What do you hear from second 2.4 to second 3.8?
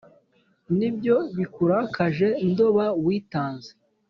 Ndoba witanze,